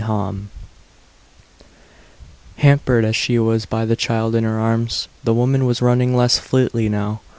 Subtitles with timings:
[0.01, 0.49] Hamm
[2.57, 6.39] Hampered as she was by the child in her arms, the woman was running less
[6.39, 7.21] fleetly now.